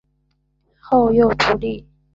[0.79, 1.85] 后又独立。